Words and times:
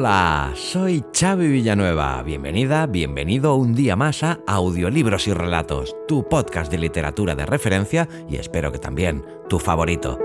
Hola, 0.00 0.52
soy 0.54 1.04
Xavi 1.12 1.48
Villanueva. 1.48 2.22
Bienvenida, 2.22 2.86
bienvenido 2.86 3.56
un 3.56 3.74
día 3.74 3.96
más 3.96 4.22
a 4.22 4.38
Audiolibros 4.46 5.26
y 5.26 5.32
Relatos, 5.32 5.96
tu 6.06 6.22
podcast 6.28 6.70
de 6.70 6.78
literatura 6.78 7.34
de 7.34 7.44
referencia 7.44 8.08
y 8.28 8.36
espero 8.36 8.70
que 8.70 8.78
también 8.78 9.26
tu 9.48 9.58
favorito. 9.58 10.16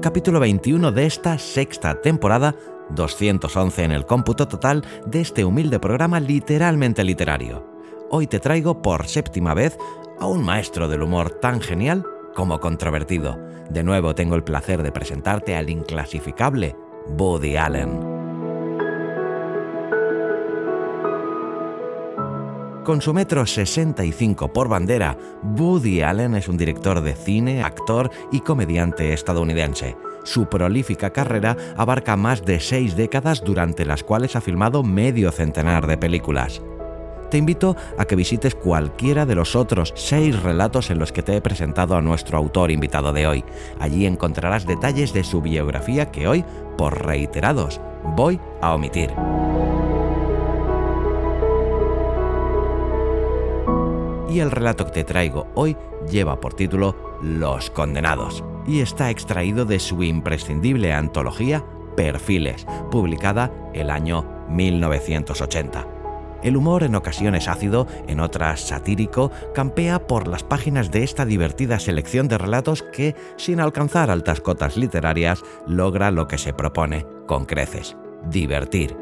Capítulo 0.00 0.40
21 0.40 0.92
de 0.92 1.04
esta 1.04 1.36
sexta 1.36 2.00
temporada, 2.00 2.56
211 2.88 3.84
en 3.84 3.92
el 3.92 4.06
cómputo 4.06 4.48
total 4.48 4.82
de 5.04 5.20
este 5.20 5.44
humilde 5.44 5.78
programa 5.78 6.20
literalmente 6.20 7.04
literario. 7.04 7.66
Hoy 8.08 8.28
te 8.28 8.40
traigo 8.40 8.80
por 8.80 9.06
séptima 9.06 9.52
vez 9.52 9.76
a 10.18 10.24
un 10.24 10.42
maestro 10.42 10.88
del 10.88 11.02
humor 11.02 11.32
tan 11.32 11.60
genial 11.60 12.02
como 12.34 12.60
controvertido. 12.60 13.38
De 13.68 13.82
nuevo 13.82 14.14
tengo 14.14 14.36
el 14.36 14.42
placer 14.42 14.82
de 14.82 14.90
presentarte 14.90 15.54
al 15.54 15.68
inclasificable 15.68 16.74
Woody 17.08 17.56
Allen. 17.56 18.10
Con 22.84 23.00
su 23.00 23.14
metro 23.14 23.46
65 23.46 24.52
por 24.52 24.68
bandera, 24.68 25.16
Woody 25.56 26.02
Allen 26.02 26.34
es 26.34 26.48
un 26.48 26.56
director 26.56 27.00
de 27.00 27.14
cine, 27.14 27.62
actor 27.62 28.10
y 28.32 28.40
comediante 28.40 29.12
estadounidense. 29.12 29.96
Su 30.24 30.48
prolífica 30.48 31.10
carrera 31.10 31.56
abarca 31.76 32.16
más 32.16 32.44
de 32.44 32.60
seis 32.60 32.96
décadas 32.96 33.42
durante 33.44 33.84
las 33.84 34.02
cuales 34.02 34.36
ha 34.36 34.40
filmado 34.40 34.82
medio 34.82 35.30
centenar 35.30 35.86
de 35.86 35.98
películas. 35.98 36.62
Te 37.30 37.38
invito 37.38 37.76
a 37.96 38.06
que 38.06 38.16
visites 38.16 38.56
cualquiera 38.56 39.24
de 39.24 39.36
los 39.36 39.54
otros 39.54 39.92
seis 39.94 40.42
relatos 40.42 40.90
en 40.90 40.98
los 40.98 41.12
que 41.12 41.22
te 41.22 41.36
he 41.36 41.40
presentado 41.40 41.94
a 41.94 42.02
nuestro 42.02 42.36
autor 42.36 42.72
invitado 42.72 43.12
de 43.12 43.28
hoy. 43.28 43.44
Allí 43.78 44.04
encontrarás 44.04 44.66
detalles 44.66 45.12
de 45.12 45.22
su 45.22 45.40
biografía 45.40 46.10
que 46.10 46.26
hoy, 46.26 46.44
por 46.76 47.06
reiterados, 47.06 47.80
voy 48.16 48.40
a 48.60 48.74
omitir. 48.74 49.10
Y 54.28 54.40
el 54.40 54.50
relato 54.50 54.86
que 54.86 54.92
te 54.92 55.04
traigo 55.04 55.46
hoy 55.54 55.76
lleva 56.10 56.40
por 56.40 56.54
título 56.54 56.96
Los 57.22 57.70
Condenados 57.70 58.42
y 58.66 58.80
está 58.80 59.10
extraído 59.10 59.64
de 59.64 59.78
su 59.78 60.02
imprescindible 60.02 60.92
antología 60.92 61.64
Perfiles, 61.96 62.66
publicada 62.90 63.52
el 63.72 63.90
año 63.90 64.24
1980. 64.48 65.99
El 66.42 66.56
humor 66.56 66.82
en 66.82 66.94
ocasiones 66.94 67.48
ácido, 67.48 67.86
en 68.06 68.20
otras 68.20 68.60
satírico, 68.60 69.30
campea 69.54 70.06
por 70.06 70.26
las 70.26 70.42
páginas 70.42 70.90
de 70.90 71.02
esta 71.02 71.24
divertida 71.24 71.78
selección 71.78 72.28
de 72.28 72.38
relatos 72.38 72.82
que, 72.82 73.14
sin 73.36 73.60
alcanzar 73.60 74.10
altas 74.10 74.40
cotas 74.40 74.76
literarias, 74.76 75.42
logra 75.66 76.10
lo 76.10 76.26
que 76.28 76.38
se 76.38 76.54
propone, 76.54 77.06
con 77.26 77.44
creces, 77.44 77.96
divertir. 78.30 78.96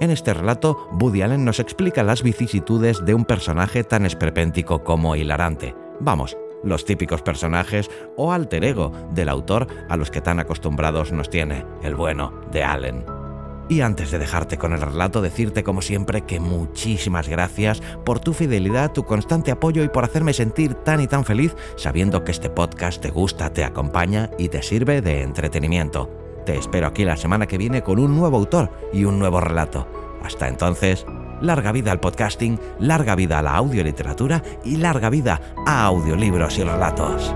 En 0.00 0.10
este 0.10 0.32
relato, 0.32 0.88
Woody 0.98 1.22
Allen 1.22 1.44
nos 1.44 1.60
explica 1.60 2.02
las 2.02 2.22
vicisitudes 2.22 3.04
de 3.04 3.14
un 3.14 3.26
personaje 3.26 3.84
tan 3.84 4.06
esperpéntico 4.06 4.82
como 4.82 5.14
hilarante. 5.14 5.74
Vamos, 6.00 6.38
los 6.64 6.84
típicos 6.86 7.22
personajes 7.22 7.90
o 8.16 8.32
alter 8.32 8.64
ego 8.64 8.92
del 9.12 9.28
autor 9.28 9.66
a 9.88 9.96
los 9.96 10.10
que 10.10 10.22
tan 10.22 10.40
acostumbrados 10.40 11.12
nos 11.12 11.28
tiene, 11.28 11.66
el 11.82 11.94
bueno 11.94 12.32
de 12.50 12.64
Allen. 12.64 13.19
Y 13.70 13.82
antes 13.82 14.10
de 14.10 14.18
dejarte 14.18 14.58
con 14.58 14.72
el 14.72 14.80
relato, 14.80 15.22
decirte 15.22 15.62
como 15.62 15.80
siempre 15.80 16.22
que 16.22 16.40
muchísimas 16.40 17.28
gracias 17.28 17.80
por 18.04 18.18
tu 18.18 18.34
fidelidad, 18.34 18.90
tu 18.90 19.04
constante 19.04 19.52
apoyo 19.52 19.84
y 19.84 19.88
por 19.88 20.02
hacerme 20.02 20.32
sentir 20.32 20.74
tan 20.74 21.00
y 21.00 21.06
tan 21.06 21.24
feliz 21.24 21.54
sabiendo 21.76 22.24
que 22.24 22.32
este 22.32 22.50
podcast 22.50 23.00
te 23.00 23.10
gusta, 23.10 23.52
te 23.52 23.62
acompaña 23.62 24.28
y 24.38 24.48
te 24.48 24.64
sirve 24.64 25.02
de 25.02 25.22
entretenimiento. 25.22 26.10
Te 26.44 26.58
espero 26.58 26.88
aquí 26.88 27.04
la 27.04 27.16
semana 27.16 27.46
que 27.46 27.58
viene 27.58 27.82
con 27.82 28.00
un 28.00 28.16
nuevo 28.16 28.38
autor 28.38 28.72
y 28.92 29.04
un 29.04 29.20
nuevo 29.20 29.40
relato. 29.40 29.86
Hasta 30.24 30.48
entonces, 30.48 31.06
larga 31.40 31.70
vida 31.70 31.92
al 31.92 32.00
podcasting, 32.00 32.58
larga 32.80 33.14
vida 33.14 33.38
a 33.38 33.42
la 33.42 33.54
audioliteratura 33.54 34.42
y 34.64 34.78
larga 34.78 35.10
vida 35.10 35.40
a 35.64 35.84
audiolibros 35.84 36.58
y 36.58 36.64
relatos. 36.64 37.32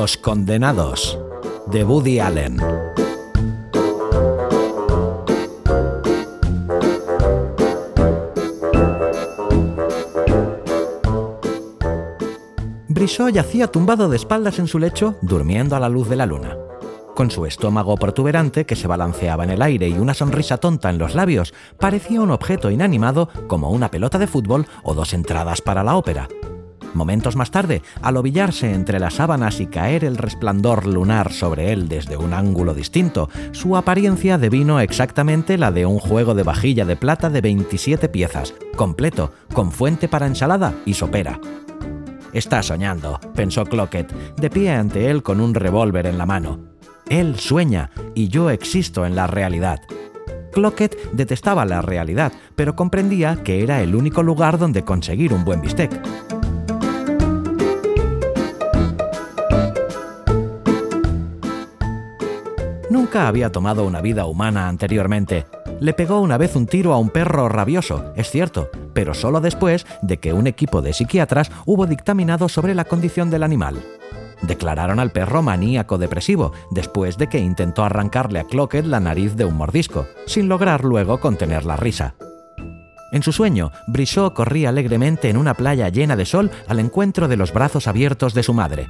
Los 0.00 0.16
Condenados, 0.16 1.18
de 1.66 1.84
Woody 1.84 2.20
Allen. 2.20 2.56
Brissot 12.88 13.30
yacía 13.30 13.66
tumbado 13.66 14.08
de 14.08 14.16
espaldas 14.16 14.58
en 14.58 14.68
su 14.68 14.78
lecho, 14.78 15.16
durmiendo 15.20 15.76
a 15.76 15.80
la 15.80 15.90
luz 15.90 16.08
de 16.08 16.16
la 16.16 16.24
luna. 16.24 16.56
Con 17.14 17.30
su 17.30 17.44
estómago 17.44 17.98
protuberante 17.98 18.64
que 18.64 18.76
se 18.76 18.88
balanceaba 18.88 19.44
en 19.44 19.50
el 19.50 19.60
aire 19.60 19.90
y 19.90 19.98
una 19.98 20.14
sonrisa 20.14 20.56
tonta 20.56 20.88
en 20.88 20.96
los 20.96 21.14
labios, 21.14 21.52
parecía 21.78 22.22
un 22.22 22.30
objeto 22.30 22.70
inanimado 22.70 23.28
como 23.48 23.68
una 23.68 23.90
pelota 23.90 24.18
de 24.18 24.26
fútbol 24.26 24.66
o 24.82 24.94
dos 24.94 25.12
entradas 25.12 25.60
para 25.60 25.84
la 25.84 25.96
ópera. 25.96 26.26
Momentos 26.94 27.36
más 27.36 27.50
tarde, 27.50 27.82
al 28.02 28.16
ovillarse 28.16 28.72
entre 28.72 28.98
las 28.98 29.14
sábanas 29.14 29.60
y 29.60 29.66
caer 29.66 30.04
el 30.04 30.16
resplandor 30.16 30.86
lunar 30.86 31.32
sobre 31.32 31.72
él 31.72 31.88
desde 31.88 32.16
un 32.16 32.34
ángulo 32.34 32.74
distinto, 32.74 33.28
su 33.52 33.76
apariencia 33.76 34.38
devino 34.38 34.80
exactamente 34.80 35.58
la 35.58 35.70
de 35.70 35.86
un 35.86 35.98
juego 35.98 36.34
de 36.34 36.42
vajilla 36.42 36.84
de 36.84 36.96
plata 36.96 37.30
de 37.30 37.40
27 37.40 38.08
piezas, 38.08 38.54
completo, 38.76 39.32
con 39.52 39.70
fuente 39.70 40.08
para 40.08 40.26
ensalada 40.26 40.74
y 40.84 40.94
sopera. 40.94 41.40
Está 42.32 42.62
soñando, 42.62 43.18
pensó 43.34 43.64
Clocket, 43.64 44.12
de 44.36 44.50
pie 44.50 44.70
ante 44.70 45.10
él 45.10 45.22
con 45.22 45.40
un 45.40 45.54
revólver 45.54 46.06
en 46.06 46.18
la 46.18 46.26
mano. 46.26 46.60
Él 47.08 47.38
sueña 47.38 47.90
y 48.14 48.28
yo 48.28 48.50
existo 48.50 49.04
en 49.04 49.16
la 49.16 49.26
realidad. 49.26 49.80
Clocket 50.52 50.96
detestaba 51.12 51.64
la 51.64 51.82
realidad, 51.82 52.32
pero 52.56 52.76
comprendía 52.76 53.42
que 53.42 53.62
era 53.62 53.82
el 53.82 53.94
único 53.94 54.22
lugar 54.22 54.58
donde 54.58 54.84
conseguir 54.84 55.32
un 55.32 55.44
buen 55.44 55.60
bistec. 55.60 55.90
Había 63.18 63.50
tomado 63.50 63.84
una 63.84 64.00
vida 64.00 64.26
humana 64.26 64.68
anteriormente. 64.68 65.46
Le 65.80 65.92
pegó 65.92 66.20
una 66.20 66.38
vez 66.38 66.54
un 66.54 66.66
tiro 66.66 66.92
a 66.92 66.98
un 66.98 67.10
perro 67.10 67.48
rabioso, 67.48 68.12
es 68.14 68.30
cierto, 68.30 68.70
pero 68.94 69.14
solo 69.14 69.40
después 69.40 69.84
de 70.02 70.18
que 70.18 70.32
un 70.32 70.46
equipo 70.46 70.80
de 70.80 70.92
psiquiatras 70.92 71.50
hubo 71.66 71.86
dictaminado 71.86 72.48
sobre 72.48 72.74
la 72.74 72.84
condición 72.84 73.28
del 73.30 73.42
animal. 73.42 73.82
Declararon 74.42 75.00
al 75.00 75.10
perro 75.10 75.42
maníaco 75.42 75.98
depresivo, 75.98 76.52
después 76.70 77.18
de 77.18 77.28
que 77.28 77.38
intentó 77.38 77.84
arrancarle 77.84 78.38
a 78.38 78.44
Clocket 78.44 78.86
la 78.86 79.00
nariz 79.00 79.34
de 79.34 79.44
un 79.44 79.56
mordisco, 79.56 80.06
sin 80.26 80.48
lograr 80.48 80.84
luego 80.84 81.20
contener 81.20 81.64
la 81.64 81.76
risa. 81.76 82.14
En 83.12 83.22
su 83.22 83.32
sueño, 83.32 83.72
Brissot 83.88 84.34
corría 84.34 84.68
alegremente 84.68 85.28
en 85.28 85.36
una 85.36 85.54
playa 85.54 85.88
llena 85.88 86.16
de 86.16 86.26
sol 86.26 86.50
al 86.68 86.78
encuentro 86.78 87.26
de 87.26 87.36
los 87.36 87.52
brazos 87.52 87.88
abiertos 87.88 88.34
de 88.34 88.44
su 88.44 88.54
madre 88.54 88.88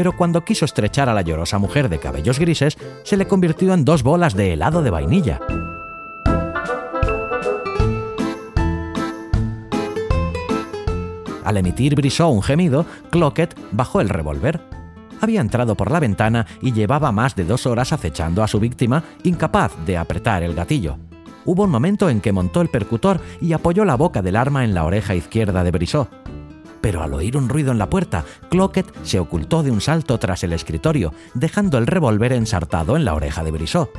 pero 0.00 0.16
cuando 0.16 0.46
quiso 0.46 0.64
estrechar 0.64 1.10
a 1.10 1.12
la 1.12 1.20
llorosa 1.20 1.58
mujer 1.58 1.90
de 1.90 1.98
cabellos 1.98 2.38
grises, 2.38 2.78
se 3.04 3.18
le 3.18 3.28
convirtió 3.28 3.74
en 3.74 3.84
dos 3.84 4.02
bolas 4.02 4.34
de 4.34 4.54
helado 4.54 4.80
de 4.80 4.88
vainilla. 4.88 5.38
Al 11.44 11.58
emitir 11.58 11.96
Brissot 11.96 12.32
un 12.32 12.42
gemido, 12.42 12.86
Clocket 13.10 13.54
bajó 13.72 14.00
el 14.00 14.08
revólver. 14.08 14.62
Había 15.20 15.42
entrado 15.42 15.74
por 15.74 15.90
la 15.90 16.00
ventana 16.00 16.46
y 16.62 16.72
llevaba 16.72 17.12
más 17.12 17.36
de 17.36 17.44
dos 17.44 17.66
horas 17.66 17.92
acechando 17.92 18.42
a 18.42 18.48
su 18.48 18.58
víctima, 18.58 19.04
incapaz 19.22 19.72
de 19.84 19.98
apretar 19.98 20.42
el 20.42 20.54
gatillo. 20.54 20.96
Hubo 21.44 21.64
un 21.64 21.70
momento 21.70 22.08
en 22.08 22.22
que 22.22 22.32
montó 22.32 22.62
el 22.62 22.70
percutor 22.70 23.20
y 23.38 23.52
apoyó 23.52 23.84
la 23.84 23.96
boca 23.96 24.22
del 24.22 24.36
arma 24.36 24.64
en 24.64 24.72
la 24.72 24.84
oreja 24.84 25.14
izquierda 25.14 25.62
de 25.62 25.72
Brissot. 25.72 26.29
Pero 26.80 27.02
al 27.02 27.14
oír 27.14 27.36
un 27.36 27.48
ruido 27.48 27.72
en 27.72 27.78
la 27.78 27.90
puerta, 27.90 28.24
Cloquet 28.50 28.86
se 29.02 29.18
ocultó 29.18 29.62
de 29.62 29.70
un 29.70 29.80
salto 29.80 30.18
tras 30.18 30.44
el 30.44 30.52
escritorio, 30.52 31.12
dejando 31.34 31.78
el 31.78 31.86
revólver 31.86 32.32
ensartado 32.32 32.96
en 32.96 33.04
la 33.04 33.14
oreja 33.14 33.44
de 33.44 33.50
Brissot. 33.50 33.90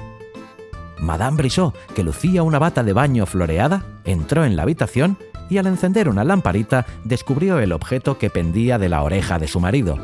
Madame 0.99 1.37
Brissot, 1.37 1.75
que 1.93 2.03
lucía 2.03 2.43
una 2.43 2.59
bata 2.59 2.83
de 2.83 2.93
baño 2.93 3.25
floreada, 3.25 3.83
entró 4.03 4.45
en 4.45 4.55
la 4.55 4.63
habitación 4.63 5.17
y 5.49 5.57
al 5.57 5.67
encender 5.67 6.07
una 6.07 6.23
lamparita 6.23 6.85
descubrió 7.03 7.59
el 7.59 7.73
objeto 7.73 8.17
que 8.17 8.29
pendía 8.29 8.77
de 8.77 8.89
la 8.89 9.03
oreja 9.03 9.37
de 9.37 9.47
su 9.47 9.59
marido. 9.59 9.97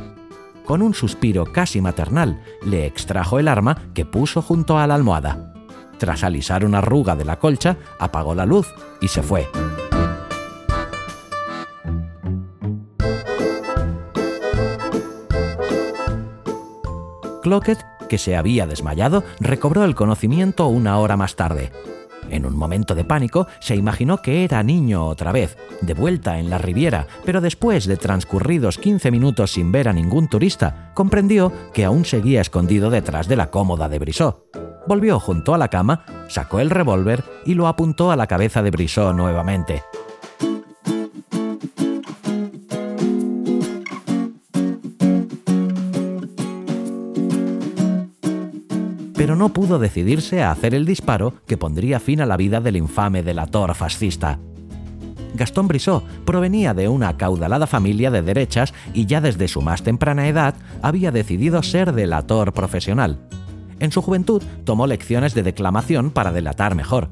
Con 0.66 0.82
un 0.82 0.94
suspiro 0.94 1.46
casi 1.46 1.80
maternal, 1.80 2.42
le 2.66 2.86
extrajo 2.86 3.40
el 3.40 3.48
arma 3.48 3.78
que 3.94 4.06
puso 4.06 4.42
junto 4.42 4.78
a 4.78 4.86
la 4.88 4.96
almohada. 4.96 5.54
Tras 5.98 6.24
alisar 6.24 6.66
una 6.66 6.80
arruga 6.80 7.16
de 7.16 7.26
la 7.26 7.40
colcha, 7.40 7.78
apagó 8.00 8.36
la 8.36 8.46
luz 8.46 8.68
y 9.00 9.08
se 9.08 9.24
fue. 9.24 9.48
Cloquet, 17.48 17.86
que 18.10 18.18
se 18.18 18.36
había 18.36 18.68
desmayado, 18.68 19.24
recobró 19.40 19.86
el 19.86 19.96
conocimiento 19.96 20.68
una 20.68 20.98
hora 21.00 21.16
más 21.16 21.38
tarde. 21.38 21.72
En 22.30 22.46
un 22.46 22.58
momento 22.58 22.94
de 22.94 23.06
pánico, 23.06 23.48
se 23.62 23.74
imaginó 23.74 24.18
que 24.18 24.44
era 24.44 24.62
niño 24.64 25.06
otra 25.06 25.32
vez, 25.32 25.58
de 25.80 25.94
vuelta 25.94 26.40
en 26.40 26.50
la 26.50 26.58
Riviera, 26.58 27.08
pero 27.24 27.40
después 27.40 27.86
de 27.86 27.96
transcurridos 27.96 28.78
15 28.78 29.12
minutos 29.12 29.54
sin 29.54 29.72
ver 29.72 29.88
a 29.88 29.94
ningún 29.94 30.28
turista, 30.28 30.92
comprendió 30.94 31.54
que 31.74 31.86
aún 31.86 32.04
seguía 32.04 32.42
escondido 32.42 32.90
detrás 32.90 33.30
de 33.30 33.38
la 33.38 33.50
cómoda 33.50 33.88
de 33.88 34.00
Brissot. 34.00 34.44
Volvió 34.86 35.18
junto 35.18 35.54
a 35.54 35.58
la 35.58 35.70
cama, 35.70 36.04
sacó 36.28 36.60
el 36.60 36.70
revólver 36.70 37.24
y 37.46 37.54
lo 37.54 37.70
apuntó 37.70 38.12
a 38.12 38.18
la 38.18 38.28
cabeza 38.28 38.62
de 38.62 38.72
Brissot 38.72 39.16
nuevamente. 39.16 39.84
No 49.38 49.50
pudo 49.50 49.80
decidirse 49.80 50.44
a 50.44 50.52
hacer 50.52 50.76
el 50.76 50.86
disparo 50.86 51.34
que 51.46 51.58
pondría 51.58 52.00
fin 52.00 52.22
a 52.22 52.26
la 52.26 52.38
vida 52.38 52.60
del 52.60 52.78
infame 52.78 53.24
delator 53.24 53.74
fascista. 53.76 54.40
Gastón 55.34 55.68
Brissot 55.68 56.04
provenía 56.26 56.74
de 56.74 56.88
una 56.88 57.10
acaudalada 57.10 57.68
familia 57.68 58.12
de 58.12 58.22
derechas 58.22 58.74
y 58.94 59.06
ya 59.06 59.22
desde 59.22 59.48
su 59.48 59.62
más 59.62 59.84
temprana 59.84 60.28
edad 60.28 60.56
había 60.82 61.12
decidido 61.12 61.62
ser 61.64 61.94
delator 61.94 62.54
profesional. 62.54 63.20
En 63.80 63.92
su 63.92 64.02
juventud 64.02 64.42
tomó 64.64 64.88
lecciones 64.88 65.36
de 65.36 65.44
declamación 65.44 66.10
para 66.10 66.32
delatar 66.32 66.76
mejor. 66.76 67.10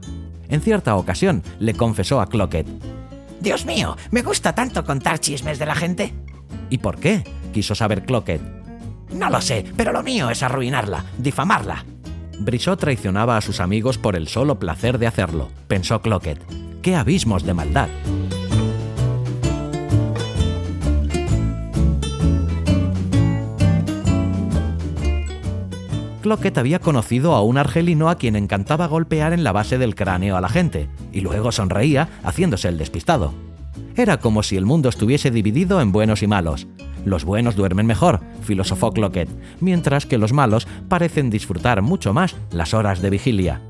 En 0.50 0.62
cierta 0.62 0.96
ocasión 0.96 1.44
le 1.60 1.74
confesó 1.76 2.22
a 2.22 2.28
Cloquet: 2.28 2.68
Dios 3.40 3.66
mío, 3.66 3.96
me 4.12 4.24
gusta 4.24 4.54
tanto 4.56 4.84
contar 4.84 5.20
chismes 5.20 5.60
de 5.60 5.66
la 5.66 5.76
gente. 5.76 6.14
¿Y 6.70 6.80
por 6.80 6.98
qué? 6.98 7.24
quiso 7.54 7.76
saber 7.76 8.04
Cloquet. 8.04 8.42
No 9.14 9.30
lo 9.30 9.40
sé, 9.40 9.66
pero 9.78 9.94
lo 9.94 10.04
mío 10.04 10.30
es 10.30 10.42
arruinarla, 10.44 11.06
difamarla. 11.18 11.86
Brissot 12.40 12.80
traicionaba 12.80 13.38
a 13.38 13.42
sus 13.42 13.60
amigos 13.60 13.98
por 13.98 14.16
el 14.16 14.28
solo 14.28 14.60
placer 14.60 14.98
de 14.98 15.08
hacerlo, 15.08 15.50
pensó 15.68 16.02
Cloquet. 16.02 16.40
¡Qué 16.82 16.96
abismos 16.96 17.44
de 17.44 17.54
maldad! 17.54 17.90
Cloquet 26.22 26.58
había 26.58 26.80
conocido 26.80 27.36
a 27.36 27.44
un 27.44 27.58
argelino 27.58 28.10
a 28.10 28.16
quien 28.16 28.36
encantaba 28.36 28.88
golpear 28.88 29.32
en 29.32 29.44
la 29.44 29.52
base 29.52 29.78
del 29.78 29.94
cráneo 29.94 30.36
a 30.36 30.42
la 30.42 30.50
gente, 30.50 30.90
y 31.12 31.22
luego 31.22 31.52
sonreía 31.52 32.10
haciéndose 32.24 32.68
el 32.68 32.80
despistado. 32.80 33.34
Era 33.96 34.18
como 34.18 34.42
si 34.42 34.58
el 34.58 34.66
mundo 34.66 34.90
estuviese 34.90 35.30
dividido 35.30 35.80
en 35.82 35.92
buenos 35.92 36.24
y 36.24 36.28
malos, 36.28 36.68
los 37.06 37.24
buenos 37.24 37.56
duermen 37.56 37.86
mejor, 37.86 38.20
filosofó 38.42 38.92
Cloquet, 38.92 39.30
mientras 39.62 40.06
que 40.06 40.18
los 40.18 40.34
malos 40.34 40.68
parecen 40.90 41.30
disfrutar 41.30 41.82
mucho 41.82 42.14
más 42.14 42.36
las 42.52 42.74
horas 42.74 43.02
de 43.02 43.10
vigilia. 43.10 43.62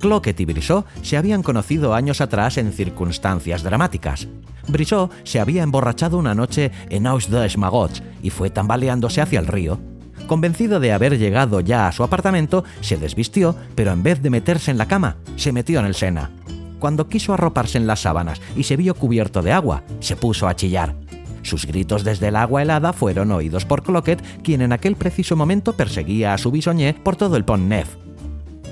Cloquet 0.00 0.40
y 0.40 0.44
Brissot 0.44 0.84
se 1.02 1.16
habían 1.16 1.44
conocido 1.44 1.94
años 1.94 2.20
atrás 2.20 2.58
en 2.58 2.72
circunstancias 2.72 3.62
dramáticas. 3.62 4.26
Brissot 4.66 5.12
se 5.24 5.38
había 5.38 5.62
emborrachado 5.62 6.18
una 6.18 6.34
noche 6.34 6.72
en 6.90 7.06
Aus 7.06 7.30
des 7.30 7.56
Magots 7.56 8.02
y 8.20 8.30
fue 8.30 8.50
tambaleándose 8.50 9.20
hacia 9.20 9.38
el 9.38 9.46
río. 9.46 9.78
Convencido 10.26 10.80
de 10.80 10.92
haber 10.92 11.18
llegado 11.18 11.60
ya 11.60 11.86
a 11.86 11.92
su 11.92 12.02
apartamento, 12.02 12.64
se 12.80 12.96
desvistió, 12.96 13.54
pero 13.74 13.92
en 13.92 14.02
vez 14.02 14.22
de 14.22 14.30
meterse 14.30 14.70
en 14.70 14.78
la 14.78 14.86
cama, 14.86 15.16
se 15.36 15.52
metió 15.52 15.78
en 15.78 15.86
el 15.86 15.94
Sena. 15.94 16.30
Cuando 16.78 17.08
quiso 17.08 17.32
arroparse 17.32 17.78
en 17.78 17.86
las 17.86 18.00
sábanas 18.00 18.40
y 18.56 18.64
se 18.64 18.76
vio 18.76 18.94
cubierto 18.94 19.42
de 19.42 19.52
agua, 19.52 19.84
se 20.00 20.16
puso 20.16 20.48
a 20.48 20.56
chillar. 20.56 20.96
Sus 21.42 21.66
gritos 21.66 22.04
desde 22.04 22.28
el 22.28 22.36
agua 22.36 22.62
helada 22.62 22.92
fueron 22.92 23.32
oídos 23.32 23.64
por 23.64 23.82
Cloquet, 23.82 24.22
quien 24.42 24.62
en 24.62 24.72
aquel 24.72 24.96
preciso 24.96 25.36
momento 25.36 25.74
perseguía 25.74 26.34
a 26.34 26.38
su 26.38 26.50
bisoñé 26.50 26.94
por 26.94 27.16
todo 27.16 27.36
el 27.36 27.44
Pont 27.44 27.68
Neuf. 27.68 27.96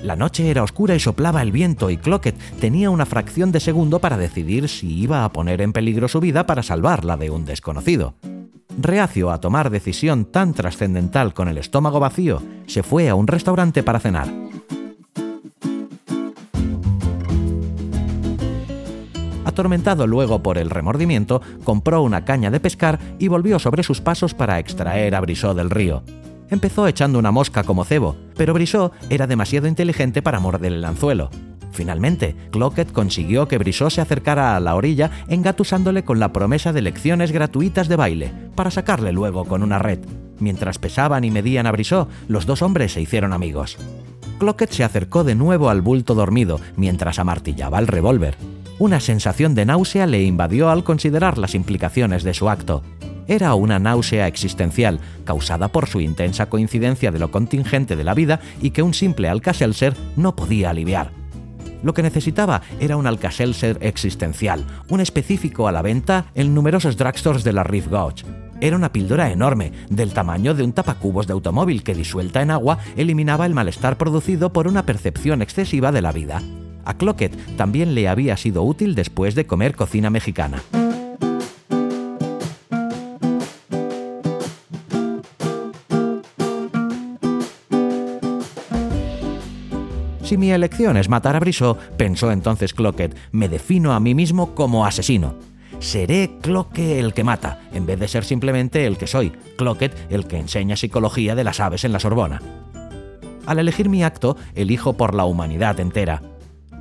La 0.03 0.15
noche 0.15 0.49
era 0.49 0.63
oscura 0.63 0.95
y 0.95 0.99
soplaba 0.99 1.43
el 1.43 1.51
viento 1.51 1.91
y 1.91 1.97
Cloquet 1.97 2.35
tenía 2.59 2.89
una 2.89 3.05
fracción 3.05 3.51
de 3.51 3.59
segundo 3.59 3.99
para 3.99 4.17
decidir 4.17 4.67
si 4.67 4.99
iba 4.99 5.23
a 5.23 5.31
poner 5.31 5.61
en 5.61 5.73
peligro 5.73 6.07
su 6.07 6.19
vida 6.19 6.47
para 6.47 6.63
salvarla 6.63 7.17
de 7.17 7.29
un 7.29 7.45
desconocido. 7.45 8.15
Reacio 8.79 9.31
a 9.31 9.39
tomar 9.39 9.69
decisión 9.69 10.25
tan 10.25 10.53
trascendental 10.53 11.33
con 11.33 11.49
el 11.49 11.57
estómago 11.57 11.99
vacío, 11.99 12.41
se 12.65 12.83
fue 12.83 13.09
a 13.09 13.15
un 13.15 13.27
restaurante 13.27 13.83
para 13.83 13.99
cenar. 13.99 14.27
Atormentado 19.61 20.07
luego 20.07 20.41
por 20.41 20.57
el 20.57 20.71
remordimiento, 20.71 21.39
compró 21.63 22.01
una 22.01 22.25
caña 22.25 22.49
de 22.49 22.59
pescar 22.59 22.97
y 23.19 23.27
volvió 23.27 23.59
sobre 23.59 23.83
sus 23.83 24.01
pasos 24.01 24.33
para 24.33 24.57
extraer 24.57 25.13
a 25.13 25.21
Brissot 25.21 25.55
del 25.55 25.69
río. 25.69 26.01
Empezó 26.49 26.87
echando 26.87 27.19
una 27.19 27.29
mosca 27.29 27.63
como 27.63 27.85
cebo, 27.85 28.15
pero 28.35 28.55
Brissot 28.55 28.91
era 29.11 29.27
demasiado 29.27 29.67
inteligente 29.67 30.23
para 30.23 30.39
morder 30.39 30.73
el 30.73 30.83
anzuelo. 30.83 31.29
Finalmente, 31.71 32.35
Cloquet 32.49 32.91
consiguió 32.91 33.47
que 33.47 33.59
Brissot 33.59 33.91
se 33.91 34.01
acercara 34.01 34.55
a 34.55 34.59
la 34.59 34.73
orilla 34.73 35.11
engatusándole 35.27 36.03
con 36.03 36.19
la 36.19 36.33
promesa 36.33 36.73
de 36.73 36.81
lecciones 36.81 37.31
gratuitas 37.31 37.87
de 37.87 37.97
baile, 37.97 38.33
para 38.55 38.71
sacarle 38.71 39.11
luego 39.11 39.45
con 39.45 39.61
una 39.61 39.77
red. 39.77 39.99
Mientras 40.39 40.79
pesaban 40.79 41.23
y 41.23 41.29
medían 41.29 41.67
a 41.67 41.71
Brissot, 41.71 42.09
los 42.27 42.47
dos 42.47 42.63
hombres 42.63 42.93
se 42.93 43.01
hicieron 43.01 43.31
amigos. 43.31 43.77
Cloquet 44.39 44.71
se 44.71 44.83
acercó 44.83 45.23
de 45.23 45.35
nuevo 45.35 45.69
al 45.69 45.81
bulto 45.81 46.15
dormido 46.15 46.59
mientras 46.75 47.19
amartillaba 47.19 47.77
el 47.77 47.85
revólver. 47.85 48.35
Una 48.81 48.99
sensación 48.99 49.53
de 49.53 49.63
náusea 49.63 50.07
le 50.07 50.23
invadió 50.23 50.71
al 50.71 50.83
considerar 50.83 51.37
las 51.37 51.53
implicaciones 51.53 52.23
de 52.23 52.33
su 52.33 52.49
acto. 52.49 52.81
Era 53.27 53.53
una 53.53 53.77
náusea 53.77 54.25
existencial, 54.25 54.99
causada 55.23 55.67
por 55.67 55.87
su 55.87 56.01
intensa 56.01 56.47
coincidencia 56.49 57.11
de 57.11 57.19
lo 57.19 57.29
contingente 57.29 57.95
de 57.95 58.03
la 58.03 58.15
vida 58.15 58.39
y 58.59 58.71
que 58.71 58.81
un 58.81 58.95
simple 58.95 59.29
Alka-Seltzer 59.29 59.95
no 60.15 60.35
podía 60.35 60.71
aliviar. 60.71 61.11
Lo 61.83 61.93
que 61.93 62.01
necesitaba 62.01 62.63
era 62.79 62.97
un 62.97 63.05
Alka-Seltzer 63.05 63.77
existencial, 63.81 64.65
un 64.89 64.99
específico 64.99 65.67
a 65.67 65.71
la 65.71 65.83
venta 65.83 66.25
en 66.33 66.55
numerosos 66.55 66.97
drugstores 66.97 67.43
de 67.43 67.53
la 67.53 67.63
Rive 67.63 67.91
Gauche. 67.91 68.25
Era 68.61 68.77
una 68.77 68.91
píldora 68.91 69.29
enorme, 69.29 69.73
del 69.91 70.11
tamaño 70.11 70.55
de 70.55 70.63
un 70.63 70.73
tapacubos 70.73 71.27
de 71.27 71.33
automóvil 71.33 71.83
que 71.83 71.93
disuelta 71.93 72.41
en 72.41 72.49
agua 72.49 72.79
eliminaba 72.97 73.45
el 73.45 73.53
malestar 73.53 73.99
producido 73.99 74.51
por 74.51 74.67
una 74.67 74.87
percepción 74.87 75.43
excesiva 75.43 75.91
de 75.91 76.01
la 76.01 76.11
vida. 76.11 76.41
A 76.85 76.95
Cloquet 76.95 77.55
también 77.57 77.95
le 77.95 78.07
había 78.07 78.37
sido 78.37 78.63
útil 78.63 78.95
después 78.95 79.35
de 79.35 79.45
comer 79.45 79.75
cocina 79.75 80.09
mexicana. 80.09 80.61
Si 90.31 90.37
mi 90.37 90.51
elección 90.51 90.95
es 90.95 91.09
matar 91.09 91.35
a 91.35 91.41
Brissot, 91.41 91.77
pensó 91.97 92.31
entonces 92.31 92.73
Cloquet, 92.73 93.17
me 93.33 93.49
defino 93.49 93.91
a 93.91 93.99
mí 93.99 94.15
mismo 94.15 94.55
como 94.55 94.85
asesino. 94.85 95.35
Seré 95.79 96.37
Cloquet 96.41 96.99
el 96.99 97.13
que 97.13 97.25
mata, 97.25 97.59
en 97.73 97.85
vez 97.85 97.99
de 97.99 98.07
ser 98.07 98.23
simplemente 98.23 98.85
el 98.85 98.97
que 98.97 99.07
soy, 99.07 99.31
Cloquet 99.57 99.93
el 100.09 100.27
que 100.27 100.37
enseña 100.37 100.77
psicología 100.77 101.35
de 101.35 101.43
las 101.43 101.59
aves 101.59 101.83
en 101.83 101.91
la 101.91 101.99
Sorbona. 101.99 102.41
Al 103.45 103.59
elegir 103.59 103.89
mi 103.89 104.05
acto, 104.05 104.37
elijo 104.55 104.93
por 104.93 105.15
la 105.15 105.25
humanidad 105.25 105.77
entera. 105.81 106.21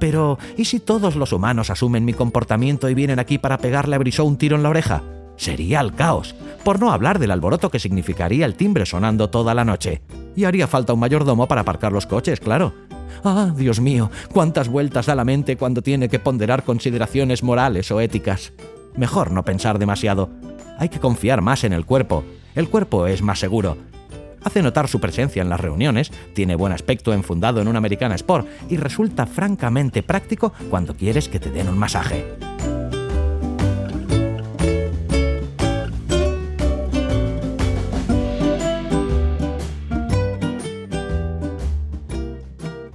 Pero, 0.01 0.39
¿y 0.57 0.65
si 0.65 0.81
todos 0.81 1.15
los 1.15 1.33
humanos 1.33 1.71
asumen 1.71 2.05
mi 2.05 2.15
comportamiento 2.15 2.89
y 2.89 2.95
vienen 2.95 3.21
aquí 3.21 3.39
para 3.39 3.59
pegarle 3.59 3.95
a 3.95 3.99
Brissot 3.99 4.27
un 4.27 4.39
tiro 4.39 4.57
en 4.57 4.65
la 4.65 4.71
oreja? 4.71 5.03
Sería 5.37 5.81
el 5.81 5.95
caos, 5.95 6.35
por 6.65 6.81
no 6.81 6.91
hablar 6.91 7.19
del 7.19 7.31
alboroto 7.31 7.71
que 7.71 7.79
significaría 7.79 8.47
el 8.47 8.57
timbre 8.57 8.87
sonando 8.87 9.31
toda 9.31 9.55
la 9.55 9.65
noche. 9.65 10.03
Y 10.35 10.45
haría 10.45 10.67
falta 10.67 10.95
un 10.95 11.01
mayordomo 11.01 11.47
para 11.47 11.61
aparcar 11.61 11.93
los 11.93 12.07
coches, 12.07 12.41
claro. 12.41 12.73
Ah, 13.23 13.53
Dios 13.55 13.81
mío, 13.81 14.11
cuántas 14.33 14.69
vueltas 14.69 15.07
da 15.07 15.15
la 15.15 15.25
mente 15.25 15.57
cuando 15.57 15.83
tiene 15.83 16.09
que 16.09 16.19
ponderar 16.19 16.65
consideraciones 16.65 17.43
morales 17.43 17.91
o 17.91 18.01
éticas. 18.01 18.53
Mejor 18.97 19.31
no 19.31 19.45
pensar 19.45 19.79
demasiado. 19.79 20.31
Hay 20.79 20.89
que 20.89 21.01
confiar 21.01 21.43
más 21.43 21.63
en 21.65 21.75
el 21.75 21.85
cuerpo. 21.85 22.25
El 22.55 22.69
cuerpo 22.69 23.07
es 23.07 23.21
más 23.21 23.39
seguro 23.39 23.77
Hace 24.43 24.63
notar 24.63 24.89
su 24.89 25.01
presencia 25.01 25.43
en 25.43 25.49
las 25.49 25.61
reuniones, 25.61 26.11
tiene 26.35 26.55
buen 26.55 26.73
aspecto 26.73 27.13
enfundado 27.13 27.61
en 27.61 27.69
una 27.69 27.79
americana 27.79 28.15
sport 28.15 28.49
y 28.69 28.77
resulta 28.77 29.27
francamente 29.27 30.03
práctico 30.03 30.53
cuando 30.71 30.95
quieres 30.95 31.29
que 31.29 31.41
te 31.41 31.51
den 31.51 31.69
un 31.69 31.79
masaje. 31.79 32.25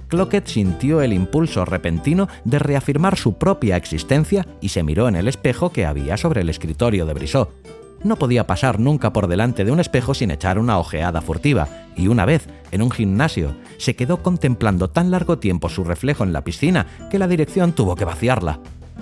Clockett 0.08 0.46
sintió 0.46 1.02
el 1.02 1.12
impulso 1.12 1.66
repentino 1.66 2.28
de 2.44 2.58
reafirmar 2.58 3.18
su 3.18 3.34
propia 3.34 3.76
existencia 3.76 4.46
y 4.62 4.70
se 4.70 4.82
miró 4.82 5.08
en 5.08 5.16
el 5.16 5.28
espejo 5.28 5.72
que 5.72 5.84
había 5.84 6.16
sobre 6.16 6.40
el 6.40 6.48
escritorio 6.48 7.04
de 7.04 7.12
Brissot. 7.12 7.75
No 8.06 8.14
podía 8.14 8.46
pasar 8.46 8.78
nunca 8.78 9.12
por 9.12 9.26
delante 9.26 9.64
de 9.64 9.72
un 9.72 9.80
espejo 9.80 10.14
sin 10.14 10.30
echar 10.30 10.60
una 10.60 10.78
ojeada 10.78 11.20
furtiva, 11.20 11.66
y 11.96 12.06
una 12.06 12.24
vez, 12.24 12.46
en 12.70 12.82
un 12.82 12.92
gimnasio, 12.92 13.56
se 13.78 13.96
quedó 13.96 14.22
contemplando 14.22 14.88
tan 14.88 15.10
largo 15.10 15.40
tiempo 15.40 15.68
su 15.68 15.82
reflejo 15.82 16.22
en 16.22 16.32
la 16.32 16.44
piscina 16.44 16.86
que 17.10 17.18
la 17.18 17.26
dirección 17.26 17.72
tuvo 17.72 17.96
que 17.96 18.04
vaciarla. 18.04 18.60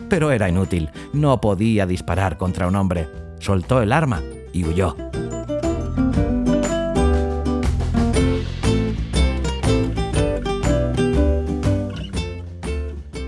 Pero 0.09 0.31
era 0.31 0.49
inútil, 0.49 0.89
no 1.13 1.39
podía 1.39 1.85
disparar 1.85 2.39
contra 2.39 2.67
un 2.67 2.77
hombre. 2.77 3.07
Soltó 3.41 3.83
el 3.83 3.93
arma 3.93 4.23
y 4.55 4.65
huyó. 4.65 4.97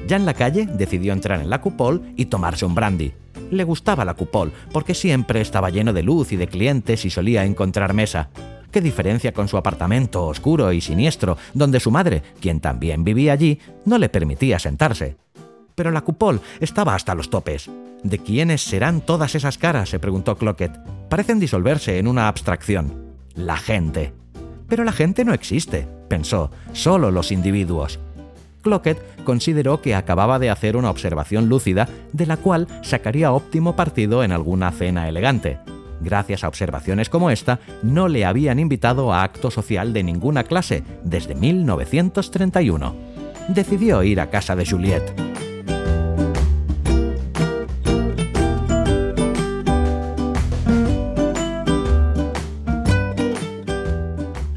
Ya 0.09 0.17
en 0.17 0.25
la 0.25 0.33
calle 0.33 0.67
decidió 0.73 1.13
entrar 1.13 1.43
en 1.43 1.51
la 1.51 1.61
cupol 1.61 2.01
y 2.17 2.25
tomarse 2.27 2.65
un 2.65 2.75
brandy. 2.75 3.13
Le 3.51 3.65
gustaba 3.65 4.05
la 4.05 4.15
cupol 4.15 4.53
porque 4.73 4.95
siempre 4.95 5.41
estaba 5.41 5.71
lleno 5.71 5.93
de 5.93 6.03
luz 6.03 6.33
y 6.33 6.37
de 6.37 6.49
clientes 6.49 7.05
y 7.05 7.11
solía 7.11 7.45
encontrar 7.45 7.95
mesa. 7.95 8.31
¿Qué 8.71 8.81
diferencia 8.81 9.33
con 9.33 9.49
su 9.49 9.57
apartamento 9.57 10.27
oscuro 10.27 10.73
y 10.73 10.81
siniestro, 10.81 11.39
donde 11.55 11.81
su 11.81 11.91
madre, 11.91 12.23
quien 12.41 12.61
también 12.61 13.05
vivía 13.05 13.33
allí, 13.33 13.61
no 13.85 13.99
le 13.99 14.09
permitía 14.09 14.59
sentarse? 14.59 15.17
Pero 15.75 15.91
la 15.91 16.01
cupol 16.01 16.41
estaba 16.61 16.95
hasta 16.95 17.15
los 17.15 17.31
topes. 17.31 17.71
¿De 18.03 18.19
quiénes 18.19 18.63
serán 18.63 19.01
todas 19.01 19.35
esas 19.35 19.59
caras? 19.59 19.91
se 19.91 19.99
preguntó 19.99 20.37
Cloquet. 20.37 20.73
Parecen 21.09 21.39
disolverse 21.39 21.99
en 21.99 22.09
una 22.09 22.29
abstracción. 22.29 23.15
La 23.35 23.57
gente. 23.57 24.13
Pero 24.69 24.85
la 24.85 24.93
gente 24.93 25.25
no 25.25 25.33
existe, 25.33 25.87
pensó, 26.09 26.51
solo 26.73 27.11
los 27.11 27.31
individuos. 27.31 28.01
Cloquet 28.67 29.01
consideró 29.23 29.81
que 29.81 29.95
acababa 29.95 30.41
de 30.41 30.51
hacer 30.51 30.77
una 30.77 30.91
observación 30.91 31.49
lúcida 31.49 31.89
de 32.13 32.27
la 32.27 32.37
cual 32.37 32.67
sacaría 32.83 33.31
óptimo 33.31 33.77
partido 33.77 34.25
en 34.25 34.33
alguna 34.33 34.73
cena 34.73 35.09
elegante. 35.09 35.61
Gracias 36.01 36.43
a 36.43 36.49
observaciones 36.49 37.09
como 37.09 37.31
esta, 37.31 37.61
no 37.85 38.09
le 38.09 38.25
habían 38.25 38.59
invitado 38.59 39.13
a 39.13 39.23
acto 39.23 39.53
social 39.53 39.93
de 39.93 40.03
ninguna 40.03 40.43
clase 40.43 40.83
desde 41.05 41.37
1931. 41.37 42.93
Decidió 43.47 44.03
ir 44.03 44.21
a 44.21 44.31
casa 44.31 44.57
de 44.57 44.67
Juliette. 44.67 45.15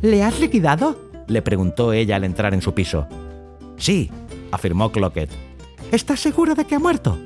¿Le 0.02 0.24
has 0.24 0.40
liquidado? 0.40 0.98
le 1.28 1.44
preguntó 1.44 1.94
ella 1.94 2.16
al 2.16 2.24
entrar 2.24 2.56
en 2.56 2.64
su 2.64 2.74
piso. 2.74 3.08
Sí, 3.80 4.12
afirmó 4.52 4.92
Cloquet. 4.92 5.30
¿Estás 5.92 6.20
seguro 6.20 6.54
de 6.54 6.66
que 6.66 6.76
ha 6.76 6.80
muerto? 6.80 7.18